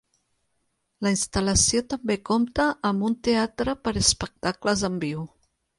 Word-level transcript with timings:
La 1.07 1.11
instal·lació 1.15 1.83
també 1.95 2.17
compta 2.31 2.67
amb 2.91 3.09
un 3.11 3.21
teatre 3.29 3.79
per 3.87 3.97
a 3.99 4.05
espectacles 4.07 4.89
en 4.93 5.03
viu. 5.07 5.29